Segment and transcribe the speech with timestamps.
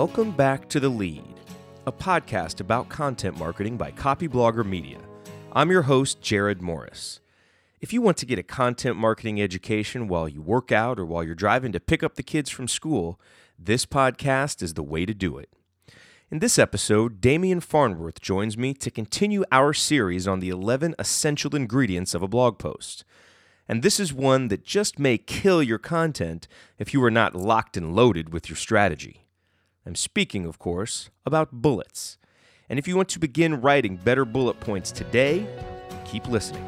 [0.00, 1.36] Welcome back to The Lede,
[1.86, 4.96] a podcast about content marketing by Copyblogger Media.
[5.52, 7.20] I'm your host, Jerod Morris.
[7.82, 11.22] If you want to get a content marketing education while you work out or while
[11.22, 13.20] you're driving to pick up the kids from school,
[13.58, 15.50] this podcast is the way to do it.
[16.30, 21.54] In this episode, Demian Farnworth joins me to continue our series on the 11 essential
[21.54, 23.04] ingredients of a blog post.
[23.68, 26.48] And this is one that just may kill your content
[26.78, 29.26] if you are not locked and loaded with your strategy.
[29.86, 32.18] I'm speaking, of course, about bullets.
[32.68, 35.46] And if you want to begin writing better bullet points today,
[36.04, 36.64] keep listening.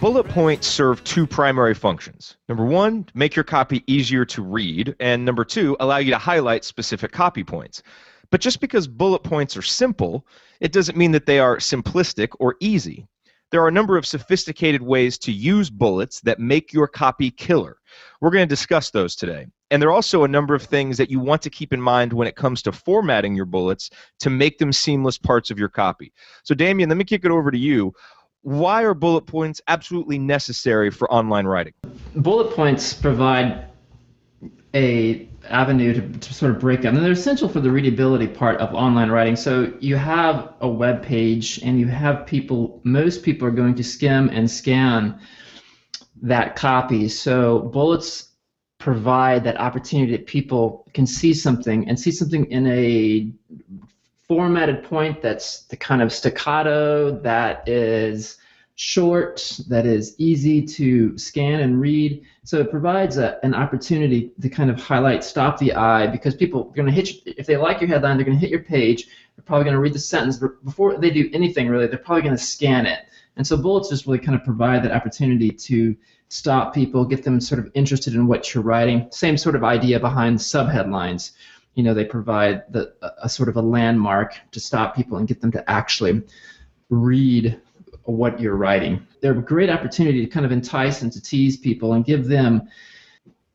[0.00, 2.36] Bullet points serve two primary functions.
[2.48, 6.64] Number one, make your copy easier to read, and number two, allow you to highlight
[6.64, 7.82] specific copy points.
[8.30, 10.24] But just because bullet points are simple,
[10.60, 13.08] it doesn't mean that they are simplistic or easy.
[13.50, 17.78] There are a number of sophisticated ways to use bullets that make your copy killer.
[18.20, 19.46] We're going to discuss those today.
[19.70, 22.12] And there are also a number of things that you want to keep in mind
[22.12, 26.12] when it comes to formatting your bullets to make them seamless parts of your copy.
[26.42, 27.94] So, Demian, let me kick it over to you.
[28.42, 31.72] Why are bullet points absolutely necessary for online writing?
[32.16, 33.66] Bullet points provide
[34.74, 36.96] a avenue to, to sort of break down.
[36.96, 39.36] And they're essential for the readability part of online writing.
[39.36, 43.84] So you have a web page and you have people, most people are going to
[43.84, 45.20] skim and scan
[46.22, 47.08] that copy.
[47.08, 48.28] So bullets
[48.78, 53.30] provide that opportunity that people can see something and see something in a
[54.28, 58.36] formatted point that's the kind of staccato that is
[58.80, 62.24] short, that is easy to scan and read.
[62.44, 66.60] So it provides a, an opportunity to kind of highlight, stop the eye, because people
[66.60, 69.08] are going to hit, if they like your headline, they're going to hit your page.
[69.34, 72.22] They're probably going to read the sentence, but before they do anything really, they're probably
[72.22, 73.00] going to scan it.
[73.36, 75.96] And so bullets just really kind of provide that opportunity to
[76.28, 79.08] stop people, get them sort of interested in what you're writing.
[79.10, 81.32] Same sort of idea behind subheadlines.
[81.74, 85.26] You know, they provide the, a, a sort of a landmark to stop people and
[85.26, 86.22] get them to actually
[86.90, 87.60] read
[88.16, 89.06] what you're writing.
[89.20, 92.68] They're a great opportunity to kind of entice and to tease people and give them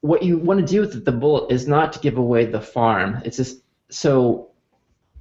[0.01, 3.21] what you want to do with the bullet is not to give away the farm.
[3.23, 4.49] It's just so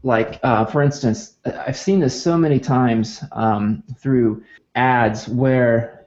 [0.03, 4.43] like uh, for instance, I've seen this so many times um, through
[4.75, 6.07] ads where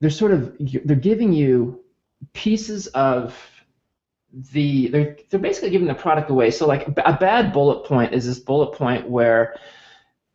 [0.00, 1.82] they're sort of they're giving you
[2.34, 3.34] pieces of
[4.52, 6.50] the they're they're basically giving the product away.
[6.50, 9.56] So like a bad bullet point is this bullet point where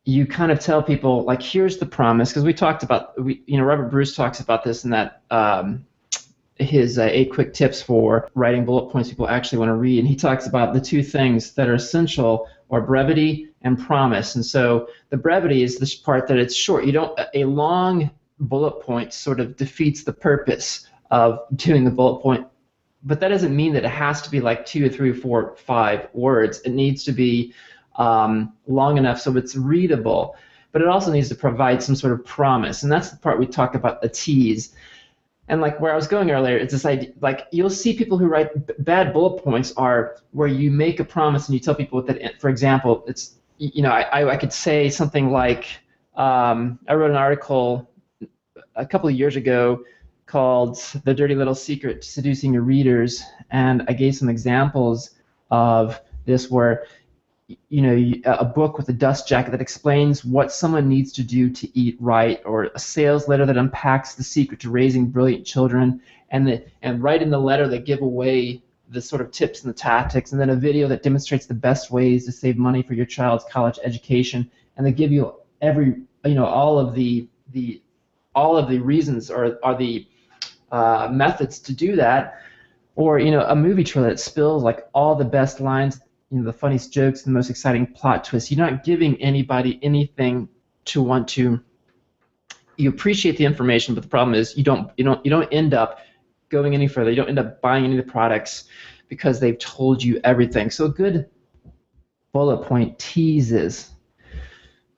[0.07, 2.29] you kind of tell people like here's the promise.
[2.29, 5.85] Because we talked about we you know Robert Bruce talks about this in that um,
[6.56, 10.00] his uh, eight quick tips for writing bullet points people actually want to read.
[10.00, 14.35] And he talks about the two things that are essential are brevity and promise.
[14.35, 16.85] And so the brevity is this part that it's short.
[16.85, 18.09] You don't a long
[18.40, 22.47] bullet point sort of defeats the purpose of doing the bullet point
[23.03, 25.56] but that doesn't mean that it has to be like two or three or four
[25.56, 26.59] five words.
[26.62, 27.53] It needs to be
[27.97, 30.35] um, long enough so it's readable,
[30.72, 32.84] but it also needs to provide some sort of promise.
[32.84, 34.75] And that's the part we talk about the tease.
[35.50, 38.28] And like where I was going earlier, it's this idea like you'll see people who
[38.28, 42.02] write b- bad bullet points are where you make a promise and you tell people
[42.02, 45.68] that, for example, it's, you know, I, I could say something like,
[46.16, 47.90] um, I wrote an article
[48.75, 49.84] a couple of years ago
[50.25, 53.24] called The Dirty Little Secret Seducing Your Readers.
[53.50, 55.12] And I gave some examples
[55.50, 56.85] of this where
[57.69, 61.50] you know a book with a dust jacket that explains what someone needs to do
[61.50, 66.02] to eat right or a sales letter that unpacks the secret to raising brilliant children
[66.31, 69.74] and the, and write in the letter that give away the sort of tips and
[69.74, 72.96] the tactics and then a video that demonstrates the best ways to save money for
[72.96, 77.81] your child's college education and they give you every you know all of the the
[78.35, 80.06] all of the reasons or are the
[80.72, 82.41] uh, methods to do that.
[82.96, 86.43] Or you know a movie trailer that spills like all the best lines you know
[86.43, 88.51] the funniest jokes, the most exciting plot twists.
[88.51, 90.49] You're not giving anybody anything
[90.85, 91.61] to want to.
[92.75, 95.73] You appreciate the information, but the problem is you don't you don't you don't end
[95.73, 95.99] up
[96.49, 97.09] going any further.
[97.09, 98.66] You don't end up buying any of the products
[99.07, 100.69] because they've told you everything.
[100.69, 101.29] So a good
[102.34, 103.91] bullet point teases.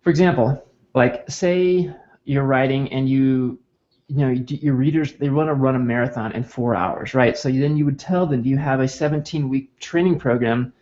[0.01, 0.65] For example,
[0.95, 1.93] like say
[2.23, 3.59] you're writing and you
[4.07, 7.47] you know your readers they want to run a marathon in four hours right so
[7.49, 10.73] then you would tell them you have a 17 week training program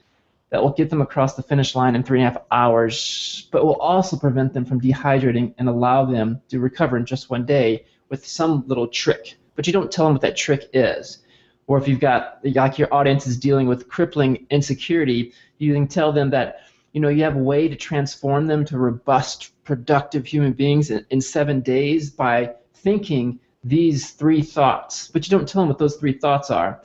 [0.50, 3.66] that will get them across the finish line in three and a half hours, but
[3.66, 7.86] will also prevent them from dehydrating and allow them to recover in just one day
[8.10, 9.36] with some little trick.
[9.56, 11.20] But you don't tell them what that trick is.
[11.68, 16.14] Or if you've got like your audience is dealing with crippling insecurity, you can tell
[16.14, 16.62] them that
[16.94, 21.06] you know you have a way to transform them to robust, productive human beings in,
[21.10, 25.10] in seven days by thinking these three thoughts.
[25.10, 26.82] But you don't tell them what those three thoughts are.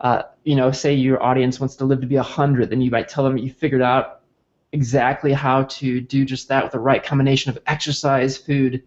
[0.00, 3.08] Uh, you know, say your audience wants to live to be 100, then you might
[3.08, 4.20] tell them you figured out
[4.72, 8.82] exactly how to do just that with the right combination of exercise, food,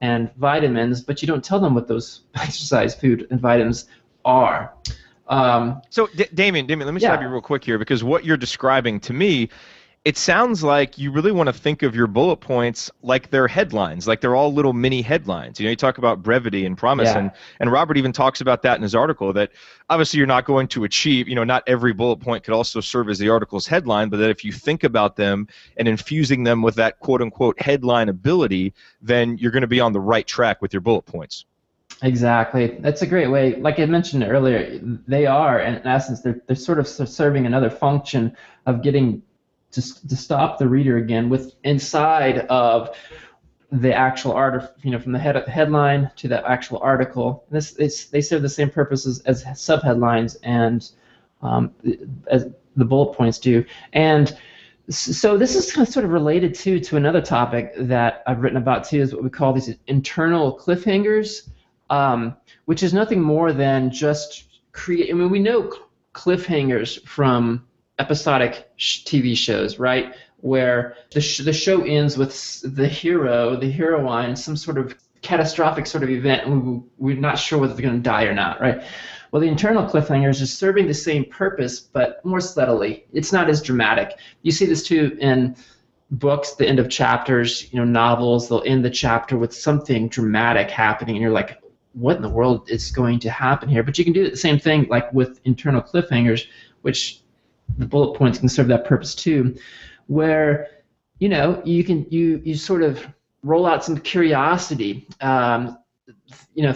[0.00, 3.86] and vitamins, but you don't tell them what those exercise, food, and vitamins
[4.24, 4.72] are.
[5.26, 7.12] Um, so, D- Demian, Demian, let me yeah.
[7.12, 9.48] stop you real quick here because what you're describing to me
[10.04, 14.06] it sounds like you really want to think of your bullet points like they're headlines,
[14.06, 15.58] like they're all little mini headlines.
[15.58, 17.18] You know, you talk about brevity and promise, yeah.
[17.18, 19.52] and, and Robert even talks about that in his article that
[19.88, 23.08] obviously you're not going to achieve, you know, not every bullet point could also serve
[23.08, 25.48] as the article's headline, but that if you think about them
[25.78, 29.94] and infusing them with that quote unquote headline ability, then you're going to be on
[29.94, 31.46] the right track with your bullet points.
[32.02, 32.76] Exactly.
[32.80, 33.56] That's a great way.
[33.56, 34.78] Like I mentioned earlier,
[35.08, 38.36] they are, in essence, they're, they're sort of serving another function
[38.66, 39.22] of getting
[39.74, 42.96] to, to stop the reader again with inside of
[43.72, 47.44] the actual art, you know, from the head, headline to the actual article.
[47.50, 47.72] This
[48.06, 50.88] they serve the same purposes as subheadlines and
[51.42, 51.72] um,
[52.28, 53.64] as the bullet points do.
[53.92, 54.36] And
[54.90, 58.58] so this is kind of sort of related to to another topic that I've written
[58.58, 61.48] about too, is what we call these internal cliffhangers,
[61.90, 62.36] um,
[62.66, 65.10] which is nothing more than just create.
[65.10, 65.72] I mean, we know
[66.14, 67.66] cliffhangers from
[67.98, 70.14] episodic TV shows, right?
[70.38, 75.86] Where the, sh- the show ends with the hero, the heroine, some sort of catastrophic
[75.86, 78.60] sort of event, and we, we're not sure whether they're going to die or not,
[78.60, 78.82] right?
[79.30, 83.04] Well, the internal cliffhangers is serving the same purpose, but more subtly.
[83.12, 84.16] It's not as dramatic.
[84.42, 85.56] You see this too in
[86.12, 90.70] books, the end of chapters, you know, novels, they'll end the chapter with something dramatic
[90.70, 91.60] happening, and you're like,
[91.94, 93.82] what in the world is going to happen here?
[93.82, 96.46] But you can do the same thing like with internal cliffhangers,
[96.82, 97.20] which
[97.78, 99.56] the bullet points can serve that purpose too,
[100.06, 100.68] where
[101.18, 103.06] you know you can you you sort of
[103.42, 105.78] roll out some curiosity, um,
[106.54, 106.74] you know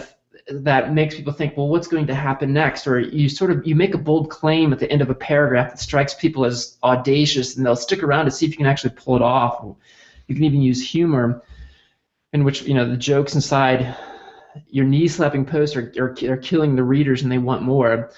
[0.51, 2.87] that makes people think, well, what's going to happen next?
[2.87, 5.69] Or you sort of you make a bold claim at the end of a paragraph
[5.69, 8.91] that strikes people as audacious, and they'll stick around to see if you can actually
[8.95, 9.63] pull it off.
[10.27, 11.43] You can even use humor,
[12.33, 13.95] in which you know the jokes inside
[14.69, 18.11] your knee-slapping posts are, are, are killing the readers, and they want more.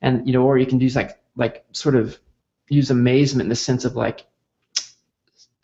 [0.00, 2.18] And you know, or you can use like like sort of
[2.68, 4.26] use amazement in the sense of like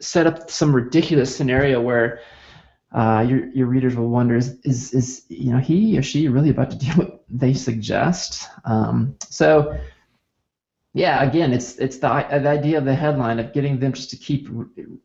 [0.00, 2.20] set up some ridiculous scenario where
[2.92, 6.50] uh, your your readers will wonder is, is is you know he or she really
[6.50, 8.48] about to do what they suggest?
[8.64, 9.78] Um, so
[10.94, 14.16] yeah, again, it's it's the, the idea of the headline of getting them just to
[14.16, 14.48] keep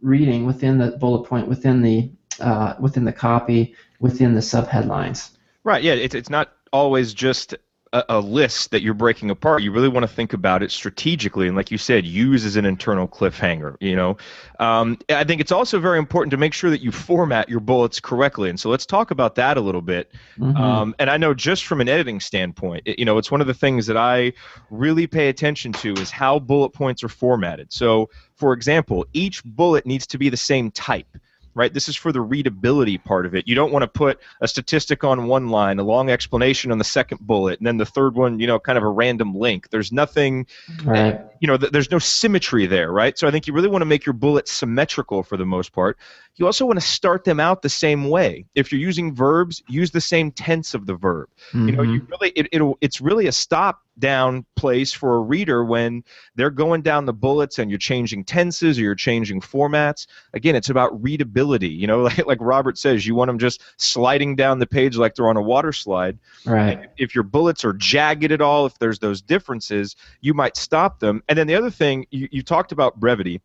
[0.01, 5.31] reading within the bullet point, within the uh, within the copy, within the subheadlines.
[5.63, 5.83] Right.
[5.83, 5.93] Yeah.
[5.93, 7.55] It's it's not always just
[7.93, 11.47] a, a, list that you're breaking apart, you really want to think about it strategically,
[11.47, 13.77] and like you said, use as an internal cliffhanger.
[13.79, 14.17] You know,
[14.59, 17.99] um, I think it's also very important to make sure that you format your bullets
[17.99, 18.49] correctly.
[18.49, 20.11] And so let's talk about that a little bit.
[20.37, 20.57] Mm-hmm.
[20.57, 23.47] Um, and I know just from an editing standpoint, it, you know, it's one of
[23.47, 24.33] the things that I
[24.71, 27.71] really pay attention to is how bullet points are formatted.
[27.71, 31.17] So, for example, each bullet needs to be the same type
[31.55, 31.73] right?
[31.73, 33.47] This is for the readability part of it.
[33.47, 36.83] You don't want to put a statistic on one line, a long explanation on the
[36.83, 39.69] second bullet, and then the third one, you know, kind of a random link.
[39.69, 40.47] There's nothing,
[40.83, 41.21] right.
[41.43, 43.19] You know, th- there's no symmetry there, right?
[43.19, 45.97] So I think you really want to make your bullets symmetrical for the most part.
[46.37, 48.45] You also want to start them out the same way.
[48.55, 51.27] If you're using verbs, use the same tense of the verb.
[51.49, 51.67] Mm-hmm.
[51.67, 52.11] You know, you mm-hmm.
[52.11, 56.03] really it, it'll it's really a stop down place for a reader when
[56.35, 60.07] they're going down the bullets and you're changing tenses or you're changing formats.
[60.33, 61.69] Again, it's about readability.
[61.69, 65.15] You know, like, like Robert says, you want them just sliding down the page like
[65.15, 66.17] they're on a water slide.
[66.45, 66.89] Right.
[66.97, 71.23] If your bullets are jagged at all, if there's those differences, you might stop them.
[71.33, 73.41] And then the other thing, you, you talked about brevity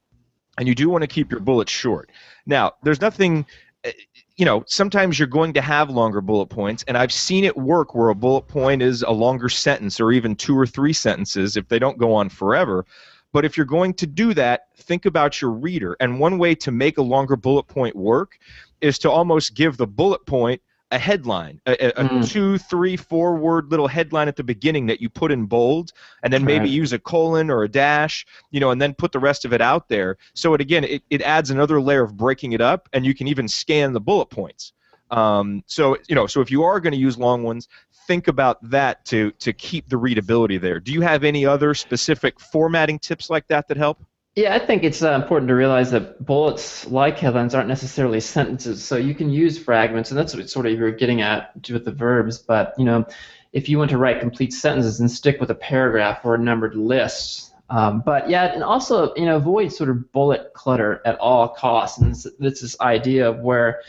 [0.59, 2.13] and you do want to keep your bullets short.
[2.45, 3.47] Now, there's nothing
[3.83, 3.93] eh,
[4.37, 7.95] you know, sometimes you're going to have longer bullet points, and I've seen it work
[7.95, 11.67] where a bullet point is a longer sentence or even two or three sentences if
[11.69, 12.85] they don't go on forever.
[13.33, 15.97] But if you're going to do that, think about your reader.
[15.99, 18.39] And one way to make a longer bullet point work
[18.83, 22.29] is to almost give the bullet point a headline, a, a mm.
[22.29, 25.93] two, three, four word little headline at the beginning that you put in bold,
[26.23, 29.19] and then maybe use a colon or a dash, you know, and then put the
[29.19, 30.17] rest of it out there.
[30.35, 33.29] So it again, it, it adds another layer of breaking it up, and you can
[33.29, 34.73] even scan the bullet points.
[35.11, 37.69] Um, so you know, so if you are going to use long ones,
[38.07, 40.81] think about that to to keep the readability there.
[40.81, 44.03] Do you have any other specific formatting tips like that that help?
[44.39, 48.85] Yeah, I think it's uh, important to realize that bullets, like headlines, aren't necessarily sentences.
[48.85, 51.91] So you can use fragments, and that's what sort of you're getting at with the
[51.91, 52.39] verbs.
[52.39, 53.05] But you know,
[53.53, 56.77] if you want to write complete sentences, and stick with a paragraph or a numbered
[56.77, 57.53] list.
[57.69, 61.99] Um, but yeah, and also you know, avoid sort of bullet clutter at all costs.
[61.99, 63.83] And it's, this idea of where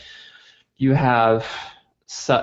[0.78, 1.46] you have,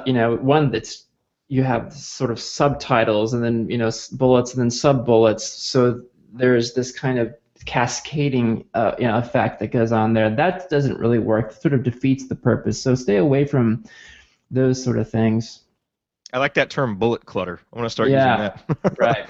[0.06, 1.08] you know, one that's
[1.50, 5.46] you have sort of subtitles and then you know bullets and then sub bullets.
[5.46, 7.36] So there's this kind of
[7.68, 10.30] cascading uh, you know, effect that goes on there.
[10.30, 11.52] That doesn't really work.
[11.52, 12.82] It sort of defeats the purpose.
[12.82, 13.84] So stay away from
[14.50, 15.62] those sort of things.
[16.34, 17.60] I like that term bullet clutter.
[17.72, 18.98] I want to start yeah, using that.
[19.00, 19.30] right.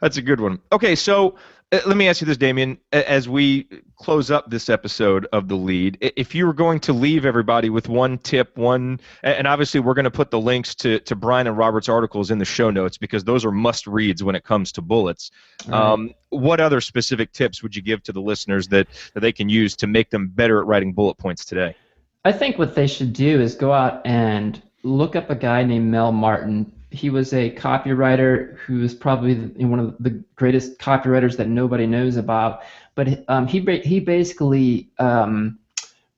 [0.00, 0.60] That's a good one.
[0.70, 1.34] Okay, so
[1.70, 2.78] let me ask you this, Demian.
[2.92, 7.26] As we close up this episode of the Lede, if you were going to leave
[7.26, 11.14] everybody with one tip, one, and obviously we're going to put the links to, to
[11.14, 14.44] Brian and Robert's articles in the show notes because those are must reads when it
[14.44, 15.30] comes to bullets.
[15.70, 19.50] Um, what other specific tips would you give to the listeners that, that they can
[19.50, 21.76] use to make them better at writing bullet points today?
[22.24, 25.90] I think what they should do is go out and look up a guy named
[25.90, 31.48] Mel Martin he was a copywriter who is probably one of the greatest copywriters that
[31.48, 32.62] nobody knows about.
[32.94, 35.58] But um, he he basically um,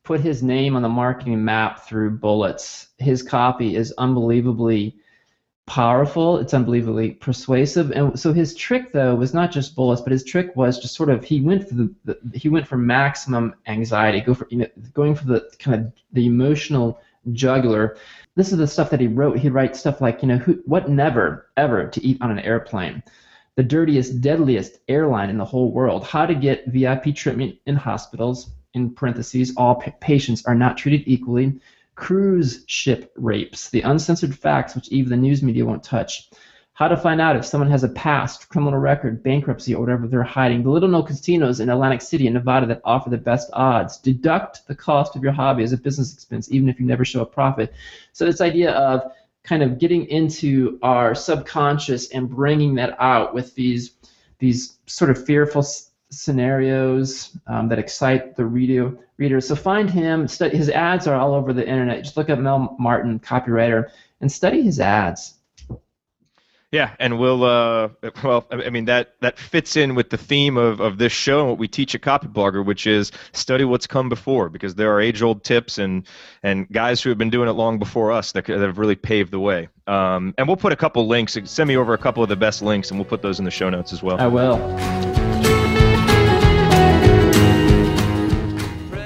[0.05, 2.89] put his name on the marketing map through bullets.
[2.99, 4.97] His copy is unbelievably
[5.67, 6.39] powerful.
[6.39, 7.93] It's unbelievably persuasive.
[7.93, 11.11] And so his trick though was not just bullets, but his trick was just sort
[11.11, 14.67] of he went for the, the he went for maximum anxiety, go for you know,
[14.95, 17.01] going for the kind of the emotional
[17.33, 17.97] jugular
[18.37, 19.39] this is the stuff that he wrote.
[19.39, 23.03] He'd write stuff like, you know, who, what never, ever to eat on an airplane.
[23.57, 26.05] The dirtiest, deadliest airline in the whole world.
[26.05, 28.51] How to get VIP treatment in hospitals.
[28.75, 31.61] In parentheses, all pa- patients are not treated equally.
[31.97, 33.69] Cruise ship rapes.
[33.69, 36.31] The uncensored facts which even the news media won't touch
[36.81, 40.23] how to find out if someone has a past, criminal record, bankruptcy, or whatever they're
[40.23, 40.63] hiding.
[40.63, 43.99] The little known casinos in Atlantic City and Nevada that offer the best odds.
[43.99, 47.21] Deduct the cost of your hobby as a business expense, even if you never show
[47.21, 47.75] a profit.
[48.15, 53.55] So this idea of kind of getting into our subconscious and bringing that out with
[53.55, 53.93] these
[54.39, 58.97] these sort of fearful s- scenarios um, that excite the reader.
[59.19, 59.43] Reader.
[59.43, 60.27] So find him.
[60.27, 62.05] Study, his ads are all over the internet.
[62.05, 63.91] Just look up Mel Martin, copywriter,
[64.23, 65.35] and study his ads.
[66.73, 67.89] Yeah, and we'll uh,
[68.23, 71.49] well, I mean that that fits in with the theme of, of this show and
[71.49, 75.21] what we teach at Copyblogger, which is study what's come before, because there are age
[75.21, 76.07] old tips and
[76.45, 79.33] and guys who have been doing it long before us that, that have really paved
[79.33, 79.69] the way.
[79.89, 81.37] Um, and we'll put a couple links.
[81.45, 83.51] Send me over a couple of the best links, and we'll put those in the
[83.51, 84.21] show notes as well.
[84.21, 84.59] I will.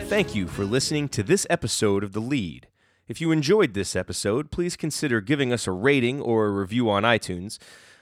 [0.04, 2.66] Thank you for listening to this episode of The Lede.
[3.06, 7.02] If you enjoyed this episode, please consider giving us a rating or a review on
[7.02, 7.58] iTunes.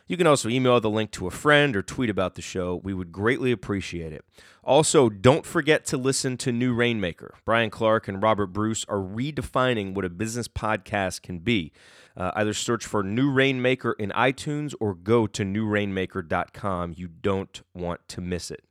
[0.06, 2.80] You can also email the link to a friend or tweet about the show.
[2.84, 4.24] We would greatly appreciate it.
[4.62, 7.34] Also, don't forget to listen to New Rainmaker.
[7.44, 11.72] Brian Clark and Robert Bruce are redefining what a business podcast can be.
[12.16, 16.94] Uh, either search for New Rainmaker in iTunes or go to newrainmaker.com.
[16.96, 18.64] You don't want to miss it.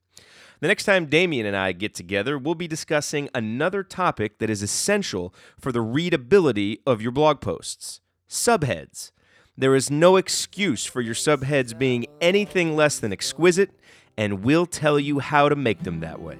[0.61, 4.61] The next time Demian and I get together, we'll be discussing another topic that is
[4.61, 7.99] essential for the readability of your blog posts
[8.29, 9.11] subheads.
[9.57, 13.71] There is no excuse for your subheads being anything less than exquisite,
[14.15, 16.37] and we'll tell you how to make them that way.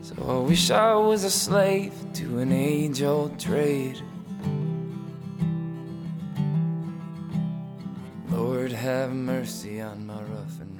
[0.00, 4.00] So I wish I was a slave to an age old trade.
[8.30, 10.77] Lord, have mercy on my rough and